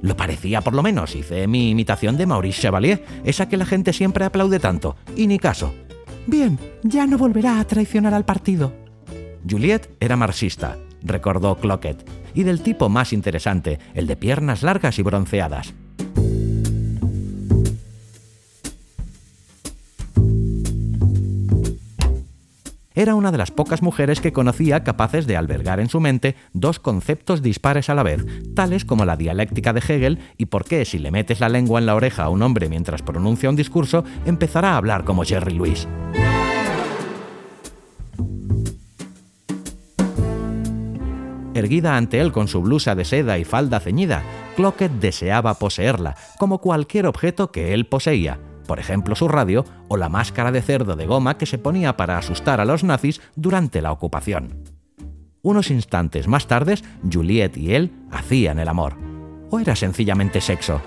Lo 0.00 0.16
parecía 0.16 0.60
por 0.60 0.74
lo 0.74 0.82
menos. 0.82 1.14
Hice 1.14 1.46
mi 1.46 1.70
imitación 1.70 2.16
de 2.16 2.26
Maurice 2.26 2.62
Chevalier, 2.62 3.04
esa 3.24 3.48
que 3.48 3.56
la 3.56 3.66
gente 3.66 3.92
siempre 3.92 4.24
aplaude 4.24 4.58
tanto. 4.58 4.96
Y 5.14 5.26
ni 5.26 5.38
caso. 5.38 5.72
Bien, 6.26 6.58
ya 6.82 7.06
no 7.06 7.18
volverá 7.18 7.60
a 7.60 7.64
traicionar 7.64 8.14
al 8.14 8.24
partido. 8.24 8.72
Juliette 9.48 9.90
era 10.00 10.16
marxista, 10.16 10.76
recordó 11.02 11.56
Cloquet, 11.56 12.04
y 12.34 12.42
del 12.42 12.62
tipo 12.62 12.88
más 12.88 13.12
interesante, 13.12 13.78
el 13.94 14.06
de 14.06 14.16
piernas 14.16 14.62
largas 14.62 14.98
y 14.98 15.02
bronceadas. 15.02 15.74
Era 22.98 23.14
una 23.14 23.30
de 23.30 23.38
las 23.38 23.52
pocas 23.52 23.80
mujeres 23.80 24.20
que 24.20 24.32
conocía 24.32 24.82
capaces 24.82 25.28
de 25.28 25.36
albergar 25.36 25.78
en 25.78 25.88
su 25.88 26.00
mente 26.00 26.34
dos 26.52 26.80
conceptos 26.80 27.42
dispares 27.42 27.88
a 27.88 27.94
la 27.94 28.02
vez, 28.02 28.24
tales 28.56 28.84
como 28.84 29.04
la 29.04 29.16
dialéctica 29.16 29.72
de 29.72 29.78
Hegel 29.78 30.18
y 30.36 30.46
por 30.46 30.64
qué 30.64 30.84
si 30.84 30.98
le 30.98 31.12
metes 31.12 31.38
la 31.38 31.48
lengua 31.48 31.78
en 31.78 31.86
la 31.86 31.94
oreja 31.94 32.24
a 32.24 32.28
un 32.28 32.42
hombre 32.42 32.68
mientras 32.68 33.02
pronuncia 33.02 33.50
un 33.50 33.54
discurso, 33.54 34.02
empezará 34.26 34.72
a 34.72 34.78
hablar 34.78 35.04
como 35.04 35.22
Jerry 35.22 35.54
Lewis. 35.54 35.86
Erguida 41.54 41.96
ante 41.96 42.20
él 42.20 42.32
con 42.32 42.48
su 42.48 42.62
blusa 42.62 42.96
de 42.96 43.04
seda 43.04 43.38
y 43.38 43.44
falda 43.44 43.78
ceñida, 43.78 44.24
Cloquet 44.56 44.90
deseaba 44.90 45.54
poseerla, 45.54 46.16
como 46.36 46.58
cualquier 46.58 47.06
objeto 47.06 47.52
que 47.52 47.74
él 47.74 47.86
poseía, 47.86 48.40
por 48.68 48.78
ejemplo 48.78 49.16
su 49.16 49.26
radio 49.26 49.64
o 49.88 49.96
la 49.96 50.08
máscara 50.08 50.52
de 50.52 50.62
cerdo 50.62 50.94
de 50.94 51.06
goma 51.06 51.38
que 51.38 51.46
se 51.46 51.58
ponía 51.58 51.96
para 51.96 52.16
asustar 52.16 52.60
a 52.60 52.64
los 52.64 52.84
nazis 52.84 53.20
durante 53.34 53.82
la 53.82 53.90
ocupación. 53.90 54.62
Unos 55.42 55.72
instantes 55.72 56.28
más 56.28 56.46
tarde, 56.46 56.76
Juliet 57.10 57.56
y 57.56 57.74
él 57.74 57.90
hacían 58.12 58.60
el 58.60 58.68
amor. 58.68 58.96
¿O 59.50 59.58
era 59.58 59.74
sencillamente 59.74 60.40
sexo? 60.40 60.80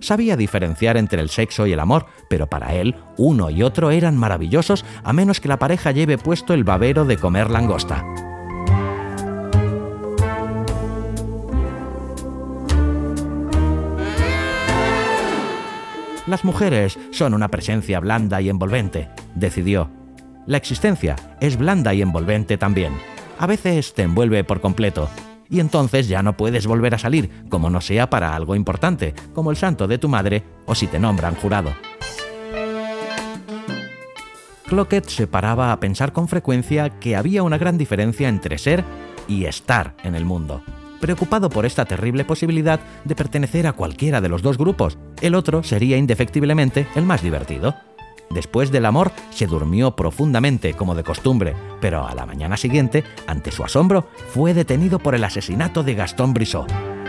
Sabía 0.00 0.36
diferenciar 0.36 0.96
entre 0.96 1.20
el 1.20 1.28
sexo 1.28 1.66
y 1.66 1.72
el 1.72 1.80
amor, 1.80 2.06
pero 2.30 2.46
para 2.48 2.74
él 2.74 2.96
uno 3.18 3.50
y 3.50 3.62
otro 3.62 3.90
eran 3.90 4.16
maravillosos 4.16 4.86
a 5.04 5.12
menos 5.12 5.40
que 5.40 5.48
la 5.48 5.58
pareja 5.58 5.92
lleve 5.92 6.16
puesto 6.16 6.54
el 6.54 6.64
babero 6.64 7.04
de 7.04 7.18
comer 7.18 7.50
langosta. 7.50 8.29
Las 16.30 16.44
mujeres 16.44 16.96
son 17.10 17.34
una 17.34 17.48
presencia 17.48 17.98
blanda 17.98 18.40
y 18.40 18.50
envolvente, 18.50 19.08
decidió. 19.34 19.90
La 20.46 20.58
existencia 20.58 21.16
es 21.40 21.56
blanda 21.56 21.92
y 21.92 22.02
envolvente 22.02 22.56
también. 22.56 22.92
A 23.40 23.48
veces 23.48 23.94
te 23.94 24.02
envuelve 24.02 24.44
por 24.44 24.60
completo, 24.60 25.10
y 25.48 25.58
entonces 25.58 26.06
ya 26.06 26.22
no 26.22 26.36
puedes 26.36 26.68
volver 26.68 26.94
a 26.94 26.98
salir, 26.98 27.30
como 27.48 27.68
no 27.68 27.80
sea 27.80 28.10
para 28.10 28.36
algo 28.36 28.54
importante, 28.54 29.12
como 29.34 29.50
el 29.50 29.56
santo 29.56 29.88
de 29.88 29.98
tu 29.98 30.08
madre 30.08 30.44
o 30.66 30.76
si 30.76 30.86
te 30.86 31.00
nombran 31.00 31.34
jurado. 31.34 31.72
Cloquet 34.68 35.08
se 35.08 35.26
paraba 35.26 35.72
a 35.72 35.80
pensar 35.80 36.12
con 36.12 36.28
frecuencia 36.28 37.00
que 37.00 37.16
había 37.16 37.42
una 37.42 37.58
gran 37.58 37.76
diferencia 37.76 38.28
entre 38.28 38.56
ser 38.56 38.84
y 39.26 39.46
estar 39.46 39.96
en 40.04 40.14
el 40.14 40.24
mundo 40.24 40.62
preocupado 41.00 41.48
por 41.50 41.66
esta 41.66 41.84
terrible 41.84 42.24
posibilidad 42.24 42.80
de 43.04 43.14
pertenecer 43.14 43.66
a 43.66 43.72
cualquiera 43.72 44.20
de 44.20 44.28
los 44.28 44.42
dos 44.42 44.58
grupos. 44.58 44.98
El 45.20 45.34
otro 45.34 45.62
sería 45.62 45.96
indefectiblemente 45.96 46.86
el 46.94 47.04
más 47.04 47.22
divertido. 47.22 47.74
Después 48.30 48.70
del 48.70 48.86
amor, 48.86 49.10
se 49.30 49.48
durmió 49.48 49.96
profundamente, 49.96 50.74
como 50.74 50.94
de 50.94 51.02
costumbre, 51.02 51.56
pero 51.80 52.06
a 52.06 52.14
la 52.14 52.26
mañana 52.26 52.56
siguiente, 52.56 53.02
ante 53.26 53.50
su 53.50 53.64
asombro, 53.64 54.08
fue 54.28 54.54
detenido 54.54 55.00
por 55.00 55.16
el 55.16 55.24
asesinato 55.24 55.82
de 55.82 55.94
Gastón 55.94 56.32
Brissot. 56.32 56.99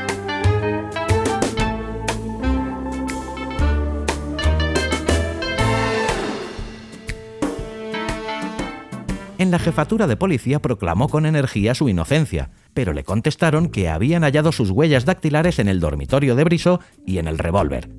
En 9.41 9.49
la 9.49 9.57
jefatura 9.57 10.05
de 10.05 10.17
policía 10.17 10.61
proclamó 10.61 11.09
con 11.09 11.25
energía 11.25 11.73
su 11.73 11.89
inocencia, 11.89 12.51
pero 12.75 12.93
le 12.93 13.03
contestaron 13.03 13.69
que 13.69 13.89
habían 13.89 14.21
hallado 14.21 14.51
sus 14.51 14.69
huellas 14.69 15.03
dactilares 15.03 15.57
en 15.57 15.67
el 15.67 15.79
dormitorio 15.79 16.35
de 16.35 16.43
Brissot 16.43 16.79
y 17.07 17.17
en 17.17 17.25
el 17.25 17.39
revólver. 17.39 17.89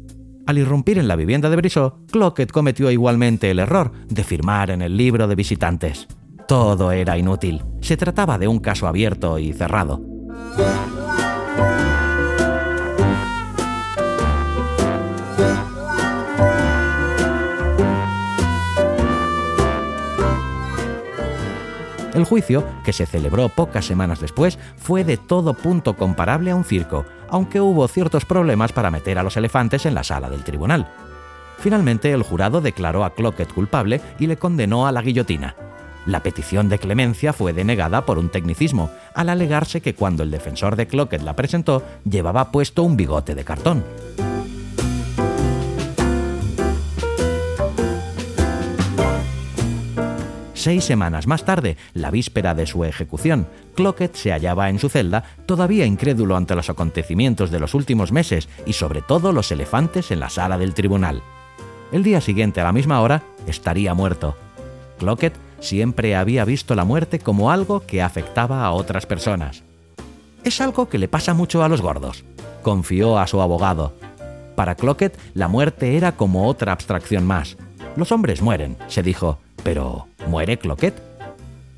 Al 0.47 0.59
irrumpir 0.59 0.99
en 0.99 1.09
la 1.09 1.17
vivienda 1.17 1.51
de 1.51 1.57
Brissot, 1.57 2.09
Cloquet 2.13 2.53
cometió 2.53 2.93
igualmente 2.93 3.51
el 3.51 3.59
error 3.59 3.91
de 4.07 4.23
firmar 4.23 4.71
en 4.71 4.83
el 4.83 4.97
libro 4.97 5.27
de 5.27 5.35
visitantes. 5.35 6.07
Todo 6.47 6.93
era 6.93 7.19
inútil. 7.19 7.65
Se 7.81 7.97
trataba 7.97 8.39
de 8.39 8.47
un 8.47 8.61
caso 8.61 8.87
abierto 8.87 9.41
y 9.41 9.53
cerrado. 9.53 10.01
El 22.15 22.25
juicio, 22.25 22.65
que 22.85 22.93
se 22.93 23.07
celebró 23.07 23.49
pocas 23.49 23.87
semanas 23.87 24.21
después, 24.21 24.59
fue 24.77 25.03
de 25.03 25.17
todo 25.17 25.55
punto 25.55 25.97
comparable 25.97 26.51
a 26.51 26.57
un 26.57 26.65
circo, 26.65 27.07
aunque 27.29 27.61
hubo 27.61 27.89
ciertos 27.89 28.27
problemas 28.27 28.73
para 28.73 28.91
meter 28.91 29.19
a 29.19 29.23
los 29.23 29.37
elefantes 29.37 29.87
en 29.87 29.95
la 29.95 30.05
sala 30.05 30.29
del 30.29 30.45
tribunal. 30.45 30.89
Finalmente, 31.59 32.13
el 32.13 32.23
jurado 32.23 32.61
declaró 32.61 33.05
a 33.05 33.15
Cloquet 33.15 33.53
culpable 33.53 34.01
y 34.19 34.27
le 34.27 34.37
condenó 34.37 34.87
a 34.87 34.93
la 34.93 35.01
guillotina. 35.01 35.57
La 36.05 36.21
petición 36.21 36.69
de 36.69 36.79
clemencia 36.79 37.33
fue 37.33 37.53
denegada 37.53 38.05
por 38.05 38.19
un 38.19 38.29
tecnicismo, 38.29 38.91
al 39.15 39.29
alegarse 39.29 39.81
que 39.81 39.95
cuando 39.95 40.23
el 40.23 40.31
defensor 40.31 40.77
de 40.77 40.89
Cloquet 40.89 41.23
la 41.23 41.37
presentó, 41.37 41.83
llevaba 42.05 42.51
puesto 42.51 42.83
un 42.83 42.97
bigote 42.97 43.35
de 43.35 43.45
cartón. 43.45 43.85
Seis 50.63 50.85
semanas 50.85 51.27
más 51.27 51.45
tarde, 51.45 51.77
la 51.93 52.13
víspera 52.13 52.55
de 52.55 52.69
su 52.69 52.85
ejecución, 52.85 53.49
Cloquet 53.75 54.15
se 54.15 54.31
hallaba 54.31 54.71
en 54.71 54.79
su 54.79 54.89
celda, 54.89 55.25
todavía 55.45 55.87
incrédulo 55.87 56.37
ante 56.37 56.55
los 56.55 56.71
acontecimientos 56.71 57.51
de 57.51 57.59
los 57.59 57.75
últimos 57.75 58.13
meses 58.13 58.49
y 58.65 58.75
sobre 58.75 59.03
todo 59.03 59.33
los 59.33 59.51
elefantes 59.51 60.13
en 60.13 60.21
la 60.21 60.31
sala 60.31 60.59
del 60.59 60.73
tribunal. 60.73 61.21
El 61.91 62.05
día 62.05 62.21
siguiente 62.21 62.61
a 62.61 62.65
la 62.65 62.73
misma 62.73 63.01
hora 63.01 63.25
estaría 63.49 63.93
muerto. 63.95 64.37
Cloquet 65.01 65.35
siempre 65.59 66.15
había 66.15 66.45
visto 66.45 66.77
la 66.77 66.85
muerte 66.85 67.19
como 67.19 67.51
algo 67.51 67.81
que 67.85 68.01
afectaba 68.01 68.65
a 68.65 68.71
otras 68.71 69.05
personas. 69.05 69.65
Es 70.45 70.61
algo 70.61 70.89
que 70.89 70.99
le 70.99 71.09
pasa 71.09 71.35
mucho 71.35 71.65
a 71.65 71.69
los 71.69 71.83
gordos, 71.83 72.23
confió 72.63 73.19
a 73.19 73.27
su 73.27 73.43
abogado. 73.43 73.95
Para 74.55 74.77
Clockett, 74.77 75.19
la 75.35 75.49
muerte 75.49 75.97
era 75.97 76.13
como 76.13 76.47
otra 76.47 76.71
abstracción 76.71 77.27
más. 77.27 77.57
Los 77.97 78.13
hombres 78.13 78.43
mueren, 78.43 78.77
se 78.87 79.03
dijo, 79.03 79.41
pero 79.65 80.07
¿muere 80.29 80.59
Clockett? 80.59 81.01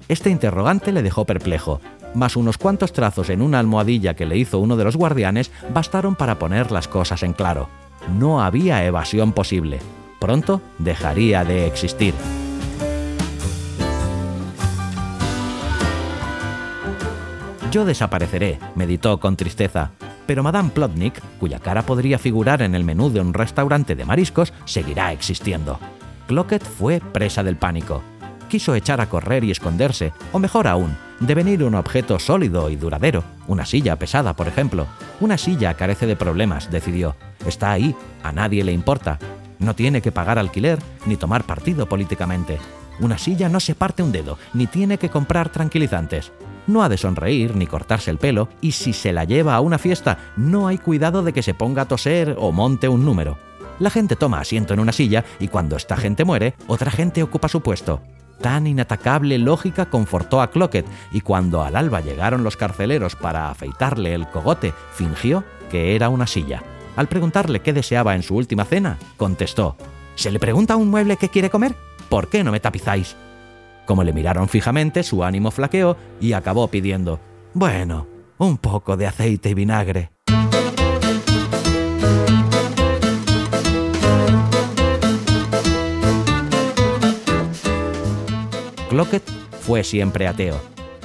Este 0.08 0.30
interrogante 0.30 0.92
le 0.92 1.02
dejó 1.02 1.24
perplejo, 1.24 1.80
mas 2.14 2.36
unos 2.36 2.58
cuantos 2.58 2.92
trazos 2.92 3.30
en 3.30 3.42
una 3.42 3.58
almohadilla 3.58 4.14
que 4.14 4.26
le 4.26 4.36
hizo 4.36 4.58
uno 4.58 4.76
de 4.76 4.84
los 4.84 4.96
guardianes 4.96 5.50
bastaron 5.72 6.14
para 6.14 6.38
poner 6.38 6.70
las 6.70 6.88
cosas 6.88 7.22
en 7.22 7.32
claro. 7.32 7.68
No 8.18 8.42
había 8.42 8.84
evasión 8.84 9.32
posible. 9.32 9.80
Pronto 10.20 10.60
dejaría 10.78 11.44
de 11.44 11.66
existir. 11.66 12.14
Yo 17.70 17.84
desapareceré, 17.84 18.60
meditó 18.76 19.18
con 19.18 19.36
tristeza, 19.36 19.90
pero 20.26 20.42
Madame 20.42 20.70
Plotnik, 20.70 21.20
cuya 21.40 21.58
cara 21.58 21.82
podría 21.82 22.18
figurar 22.18 22.62
en 22.62 22.74
el 22.74 22.84
menú 22.84 23.10
de 23.10 23.20
un 23.20 23.34
restaurante 23.34 23.96
de 23.96 24.04
mariscos, 24.04 24.52
seguirá 24.64 25.12
existiendo. 25.12 25.78
Clockett 26.28 26.62
fue 26.62 27.00
presa 27.00 27.42
del 27.42 27.56
pánico. 27.56 28.02
Quiso 28.48 28.74
echar 28.74 29.00
a 29.00 29.08
correr 29.08 29.44
y 29.44 29.50
esconderse, 29.50 30.12
o 30.32 30.38
mejor 30.38 30.66
aún, 30.68 30.96
devenir 31.20 31.64
un 31.64 31.74
objeto 31.74 32.18
sólido 32.18 32.70
y 32.70 32.76
duradero, 32.76 33.24
una 33.46 33.66
silla 33.66 33.96
pesada, 33.96 34.34
por 34.34 34.48
ejemplo. 34.48 34.86
Una 35.20 35.38
silla 35.38 35.74
carece 35.74 36.06
de 36.06 36.16
problemas, 36.16 36.70
decidió. 36.70 37.16
Está 37.46 37.72
ahí, 37.72 37.94
a 38.22 38.32
nadie 38.32 38.64
le 38.64 38.72
importa. 38.72 39.18
No 39.58 39.74
tiene 39.74 40.02
que 40.02 40.12
pagar 40.12 40.38
alquiler 40.38 40.78
ni 41.06 41.16
tomar 41.16 41.44
partido 41.44 41.88
políticamente. 41.88 42.58
Una 43.00 43.18
silla 43.18 43.48
no 43.48 43.60
se 43.60 43.74
parte 43.74 44.02
un 44.02 44.12
dedo, 44.12 44.38
ni 44.52 44.66
tiene 44.66 44.98
que 44.98 45.08
comprar 45.08 45.48
tranquilizantes 45.48 46.32
no 46.66 46.82
ha 46.82 46.88
de 46.88 46.96
sonreír 46.96 47.56
ni 47.56 47.66
cortarse 47.66 48.10
el 48.10 48.18
pelo, 48.18 48.48
y 48.60 48.72
si 48.72 48.92
se 48.92 49.12
la 49.12 49.24
lleva 49.24 49.54
a 49.54 49.60
una 49.60 49.78
fiesta, 49.78 50.18
no 50.36 50.66
hay 50.66 50.78
cuidado 50.78 51.22
de 51.22 51.32
que 51.32 51.42
se 51.42 51.54
ponga 51.54 51.82
a 51.82 51.88
toser 51.88 52.36
o 52.38 52.52
monte 52.52 52.88
un 52.88 53.04
número. 53.04 53.38
La 53.78 53.90
gente 53.90 54.16
toma 54.16 54.40
asiento 54.40 54.72
en 54.72 54.80
una 54.80 54.92
silla 54.92 55.24
y 55.40 55.48
cuando 55.48 55.76
esta 55.76 55.96
gente 55.96 56.24
muere, 56.24 56.54
otra 56.68 56.90
gente 56.90 57.22
ocupa 57.22 57.48
su 57.48 57.60
puesto. 57.60 58.00
Tan 58.40 58.66
inatacable 58.66 59.38
lógica 59.38 59.86
confortó 59.86 60.40
a 60.40 60.50
Clockett 60.50 60.86
y 61.12 61.20
cuando 61.20 61.62
al 61.62 61.76
alba 61.76 62.00
llegaron 62.00 62.44
los 62.44 62.56
carceleros 62.56 63.16
para 63.16 63.50
afeitarle 63.50 64.14
el 64.14 64.28
cogote, 64.28 64.74
fingió 64.92 65.44
que 65.70 65.94
era 65.96 66.08
una 66.08 66.26
silla. 66.26 66.62
Al 66.96 67.08
preguntarle 67.08 67.60
qué 67.60 67.72
deseaba 67.72 68.14
en 68.14 68.22
su 68.22 68.36
última 68.36 68.64
cena, 68.64 68.98
contestó, 69.16 69.76
¿Se 70.14 70.30
le 70.30 70.38
pregunta 70.38 70.74
a 70.74 70.76
un 70.76 70.90
mueble 70.90 71.16
qué 71.16 71.28
quiere 71.28 71.50
comer? 71.50 71.74
¿Por 72.08 72.28
qué 72.28 72.44
no 72.44 72.52
me 72.52 72.60
tapizáis? 72.60 73.16
Como 73.84 74.04
le 74.04 74.12
miraron 74.12 74.48
fijamente, 74.48 75.02
su 75.02 75.24
ánimo 75.24 75.50
flaqueó 75.50 75.96
y 76.20 76.32
acabó 76.32 76.68
pidiendo, 76.68 77.20
Bueno, 77.52 78.06
un 78.38 78.58
poco 78.58 78.96
de 78.96 79.06
aceite 79.06 79.50
y 79.50 79.54
vinagre. 79.54 80.13
Cloquet 88.94 89.24
fue 89.60 89.82
siempre 89.82 90.28
ateo, 90.28 90.54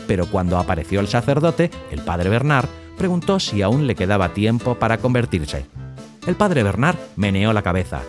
pero 0.06 0.28
cuando 0.28 0.60
apareció 0.60 1.00
el 1.00 1.08
sacerdote, 1.08 1.72
el 1.90 2.02
padre 2.02 2.30
Bernard, 2.30 2.70
preguntó 3.00 3.40
si 3.40 3.64
aún 3.64 3.88
le 3.88 3.96
quedaba 3.96 4.30
tiempo 4.30 4.76
para 4.76 5.00
convertirse. 5.00 5.66
El 6.28 6.36
padre 6.36 6.62
Bernard 6.62 6.98
meneó 7.16 7.52
la 7.52 7.64
cabeza. 7.64 8.04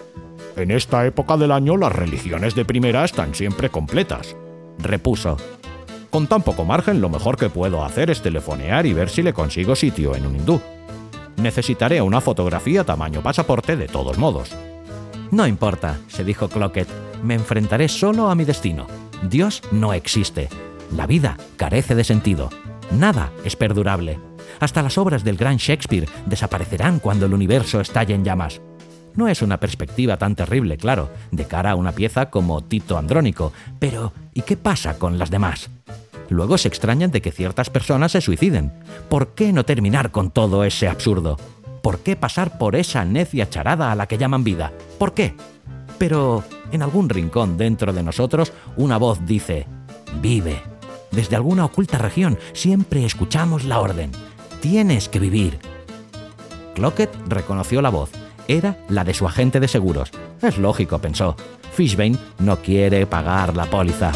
En 0.57 0.70
esta 0.70 1.07
época 1.07 1.38
del 1.38 1.50
año 1.50 1.78
las 1.78 1.92
religiones 1.92 2.55
de 2.55 2.66
primera 2.66 3.07
están 3.07 3.35
siempre 3.35 3.70
completas 3.70 4.37
repuso. 4.78 5.38
Con 6.11 6.26
tan 6.26 6.42
poco 6.42 6.66
margen, 6.66 7.00
lo 7.00 7.09
mejor 7.09 7.38
que 7.38 7.48
puedo 7.48 7.83
hacer 7.83 8.11
es 8.11 8.20
telefonear 8.20 8.85
y 8.85 8.92
ver 8.92 9.09
si 9.09 9.22
le 9.22 9.33
consigo 9.33 9.74
sitio 9.74 10.14
en 10.14 10.26
un 10.26 10.37
hindú. 10.37 10.61
Necesitaré 11.38 12.02
una 12.02 12.20
fotografía 12.20 12.85
tamaño 12.85 13.22
pasaporte 13.22 13.76
de 13.76 13.88
todos 13.88 14.18
modos. 14.18 14.55
No 15.31 15.46
importa, 15.46 16.00
se 16.09 16.22
dijo 16.22 16.48
Clockett, 16.48 16.88
me 17.22 17.33
enfrentaré 17.33 17.88
solo 17.88 18.28
a 18.28 18.35
mi 18.35 18.44
destino. 18.44 19.10
Dios 19.28 19.62
no 19.70 19.92
existe. 19.92 20.48
La 20.96 21.06
vida 21.06 21.37
carece 21.56 21.94
de 21.94 22.04
sentido. 22.04 22.50
Nada 22.90 23.30
es 23.44 23.54
perdurable. 23.54 24.18
Hasta 24.59 24.83
las 24.83 24.98
obras 24.98 25.24
del 25.24 25.37
gran 25.37 25.56
Shakespeare 25.56 26.09
desaparecerán 26.26 26.98
cuando 26.98 27.26
el 27.26 27.35
universo 27.35 27.80
estalle 27.80 28.14
en 28.14 28.24
llamas. 28.24 28.61
No 29.14 29.28
es 29.28 29.42
una 29.42 29.59
perspectiva 29.59 30.16
tan 30.16 30.35
terrible, 30.35 30.76
claro, 30.76 31.11
de 31.30 31.44
cara 31.44 31.72
a 31.72 31.74
una 31.74 31.92
pieza 31.92 32.30
como 32.30 32.62
Tito 32.62 32.96
Andrónico, 32.96 33.52
pero 33.78 34.12
¿y 34.35 34.42
qué 34.42 34.56
pasa 34.56 34.98
con 34.98 35.18
las 35.18 35.30
demás? 35.30 35.68
Luego 36.28 36.59
se 36.59 36.68
extrañan 36.68 37.11
de 37.11 37.20
que 37.20 37.33
ciertas 37.33 37.70
personas 37.70 38.12
se 38.12 38.20
suiciden. 38.20 38.72
¿Por 39.09 39.35
qué 39.35 39.52
no 39.52 39.64
terminar 39.64 40.12
con 40.12 40.30
todo 40.30 40.64
ese 40.64 40.88
absurdo? 40.88 41.37
¿Por 41.83 42.00
qué 42.00 42.14
pasar 42.14 42.56
por 42.56 42.76
esa 42.76 43.04
necia 43.04 43.50
charada 43.50 43.90
a 43.90 43.96
la 43.96 44.06
que 44.06 44.18
llaman 44.18 44.44
vida? 44.44 44.72
¿Por 44.98 45.12
qué? 45.12 45.35
Pero 46.00 46.42
en 46.72 46.82
algún 46.82 47.08
rincón 47.08 47.56
dentro 47.56 47.92
de 47.92 48.02
nosotros 48.02 48.52
una 48.76 48.96
voz 48.96 49.24
dice, 49.24 49.68
vive. 50.20 50.60
Desde 51.12 51.36
alguna 51.36 51.64
oculta 51.64 51.98
región 51.98 52.40
siempre 52.52 53.04
escuchamos 53.04 53.64
la 53.64 53.78
orden. 53.78 54.10
Tienes 54.60 55.08
que 55.08 55.20
vivir. 55.20 55.60
Clockett 56.74 57.14
reconoció 57.28 57.82
la 57.82 57.90
voz 57.90 58.10
era 58.50 58.76
la 58.88 59.04
de 59.04 59.14
su 59.14 59.26
agente 59.26 59.60
de 59.60 59.68
seguros. 59.68 60.10
Es 60.42 60.58
lógico, 60.58 60.98
pensó. 60.98 61.36
Fishbane 61.72 62.18
no 62.40 62.56
quiere 62.56 63.06
pagar 63.06 63.56
la 63.56 63.66
póliza. 63.66 64.12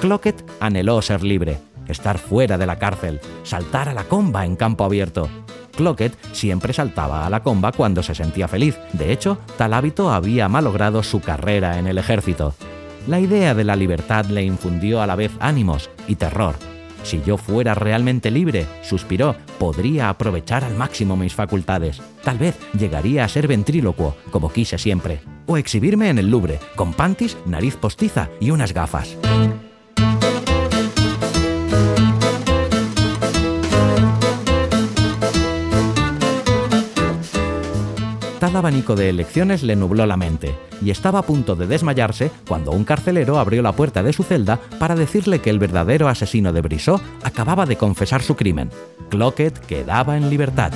Clockett 0.00 0.44
anheló 0.60 1.00
ser 1.02 1.22
libre, 1.22 1.58
estar 1.90 2.18
fuera 2.18 2.56
de 2.58 2.66
la 2.66 2.78
cárcel, 2.78 3.20
saltar 3.42 3.88
a 3.88 3.94
la 3.94 4.04
comba 4.04 4.44
en 4.44 4.56
campo 4.56 4.84
abierto. 4.84 5.28
Clockett 5.76 6.16
siempre 6.32 6.72
saltaba 6.72 7.26
a 7.26 7.30
la 7.30 7.42
comba 7.42 7.72
cuando 7.72 8.02
se 8.02 8.14
sentía 8.14 8.48
feliz. 8.48 8.78
De 8.92 9.12
hecho, 9.12 9.38
tal 9.56 9.74
hábito 9.74 10.10
había 10.10 10.48
malogrado 10.48 11.02
su 11.02 11.20
carrera 11.20 11.78
en 11.78 11.86
el 11.86 11.98
ejército. 11.98 12.54
La 13.06 13.18
idea 13.18 13.54
de 13.54 13.64
la 13.64 13.76
libertad 13.76 14.26
le 14.26 14.42
infundió 14.42 15.00
a 15.00 15.06
la 15.06 15.16
vez 15.16 15.32
ánimos 15.40 15.90
y 16.06 16.16
terror. 16.16 16.54
Si 17.02 17.22
yo 17.24 17.38
fuera 17.38 17.74
realmente 17.74 18.30
libre, 18.30 18.66
suspiró, 18.82 19.34
podría 19.58 20.10
aprovechar 20.10 20.64
al 20.64 20.74
máximo 20.74 21.16
mis 21.16 21.34
facultades. 21.34 22.00
Tal 22.22 22.38
vez 22.38 22.58
llegaría 22.78 23.24
a 23.24 23.28
ser 23.28 23.48
ventrílocuo, 23.48 24.16
como 24.30 24.52
quise 24.52 24.76
siempre. 24.76 25.20
O 25.46 25.56
exhibirme 25.56 26.10
en 26.10 26.18
el 26.18 26.30
Louvre, 26.30 26.60
con 26.76 26.92
panties, 26.92 27.38
nariz 27.46 27.76
postiza 27.76 28.28
y 28.38 28.50
unas 28.50 28.74
gafas. 28.74 29.16
Tal 38.40 38.56
abanico 38.56 38.96
de 38.96 39.10
elecciones 39.10 39.62
le 39.62 39.76
nubló 39.76 40.06
la 40.06 40.16
mente, 40.16 40.54
y 40.80 40.90
estaba 40.90 41.18
a 41.18 41.22
punto 41.22 41.56
de 41.56 41.66
desmayarse 41.66 42.30
cuando 42.48 42.70
un 42.70 42.84
carcelero 42.84 43.38
abrió 43.38 43.60
la 43.60 43.72
puerta 43.72 44.02
de 44.02 44.14
su 44.14 44.22
celda 44.22 44.58
para 44.78 44.94
decirle 44.94 45.40
que 45.42 45.50
el 45.50 45.58
verdadero 45.58 46.08
asesino 46.08 46.50
de 46.50 46.62
Brissot 46.62 47.02
acababa 47.22 47.66
de 47.66 47.76
confesar 47.76 48.22
su 48.22 48.36
crimen. 48.36 48.70
Clockett 49.10 49.58
quedaba 49.66 50.16
en 50.16 50.30
libertad. 50.30 50.72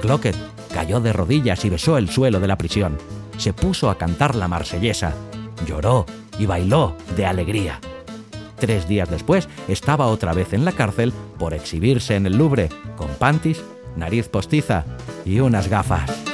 Clockett 0.00 0.36
cayó 0.72 1.00
de 1.00 1.12
rodillas 1.12 1.62
y 1.66 1.68
besó 1.68 1.98
el 1.98 2.08
suelo 2.08 2.40
de 2.40 2.48
la 2.48 2.56
prisión. 2.56 2.96
Se 3.36 3.52
puso 3.52 3.90
a 3.90 3.98
cantar 3.98 4.36
la 4.36 4.48
marsellesa. 4.48 5.12
Lloró 5.66 6.06
y 6.38 6.46
bailó 6.46 6.96
de 7.14 7.26
alegría. 7.26 7.78
Tres 8.58 8.88
días 8.88 9.10
después 9.10 9.48
estaba 9.68 10.06
otra 10.06 10.32
vez 10.32 10.52
en 10.52 10.64
la 10.64 10.72
cárcel 10.72 11.12
por 11.38 11.54
exhibirse 11.54 12.16
en 12.16 12.26
el 12.26 12.38
Louvre 12.38 12.68
con 12.96 13.08
panties, 13.08 13.62
nariz 13.96 14.28
postiza 14.28 14.84
y 15.24 15.40
unas 15.40 15.68
gafas. 15.68 16.25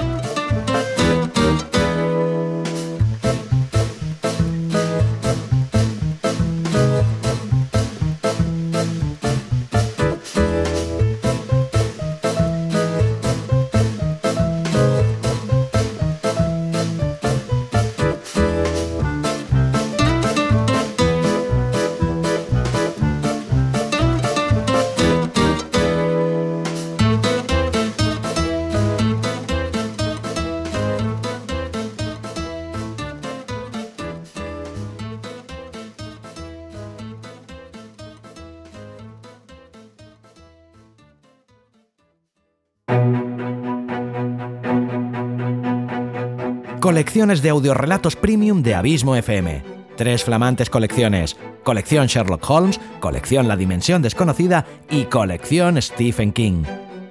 Colecciones 46.82 47.40
de 47.42 47.50
audiorelatos 47.50 48.16
premium 48.16 48.60
de 48.60 48.74
Abismo 48.74 49.14
FM. 49.14 49.62
Tres 49.96 50.24
flamantes 50.24 50.68
colecciones. 50.68 51.36
Colección 51.62 52.08
Sherlock 52.08 52.50
Holmes, 52.50 52.80
colección 52.98 53.46
La 53.46 53.56
Dimensión 53.56 54.02
Desconocida 54.02 54.66
y 54.90 55.04
colección 55.04 55.80
Stephen 55.80 56.32
King. 56.32 56.64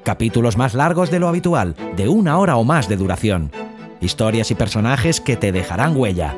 Capítulos 0.04 0.58
más 0.58 0.74
largos 0.74 1.10
de 1.10 1.20
lo 1.20 1.30
habitual, 1.30 1.78
de 1.96 2.10
una 2.10 2.38
hora 2.38 2.58
o 2.58 2.66
más 2.66 2.90
de 2.90 2.98
duración. 2.98 3.50
Historias 4.02 4.52
y 4.52 4.56
personajes 4.56 5.22
que 5.22 5.38
te 5.38 5.54
dejarán 5.54 5.96
huella. 5.96 6.36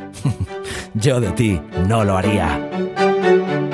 Yo 0.93 1.19
de 1.19 1.31
ti 1.31 1.59
no 1.87 2.03
lo 2.03 2.15
haría. 2.15 2.86
Thank 3.27 3.49
you. 3.51 3.66